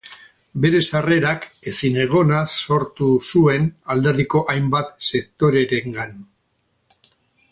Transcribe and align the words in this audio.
Bere 0.61 0.79
sarrerak 0.91 1.43
ezinegona 1.71 2.39
sortu 2.63 3.11
zuen 3.33 3.69
alderdiko 3.97 4.43
hainbat 4.55 5.07
sektorerengan. 5.13 6.19